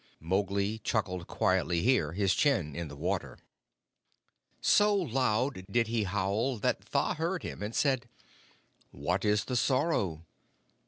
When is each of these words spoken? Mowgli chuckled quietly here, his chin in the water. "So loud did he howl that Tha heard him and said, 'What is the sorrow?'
Mowgli 0.19 0.79
chuckled 0.79 1.27
quietly 1.27 1.81
here, 1.83 2.13
his 2.13 2.33
chin 2.33 2.75
in 2.75 2.87
the 2.87 2.95
water. 2.95 3.37
"So 4.59 4.95
loud 4.95 5.63
did 5.69 5.89
he 5.89 6.05
howl 6.05 6.57
that 6.57 6.85
Tha 6.89 7.13
heard 7.13 7.43
him 7.43 7.61
and 7.61 7.75
said, 7.75 8.09
'What 8.89 9.23
is 9.23 9.45
the 9.45 9.55
sorrow?' 9.55 10.25